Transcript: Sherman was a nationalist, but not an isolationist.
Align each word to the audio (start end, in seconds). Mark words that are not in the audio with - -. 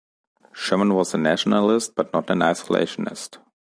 Sherman 0.51 0.95
was 0.95 1.13
a 1.13 1.19
nationalist, 1.19 1.93
but 1.93 2.11
not 2.11 2.31
an 2.31 2.39
isolationist. 2.39 3.37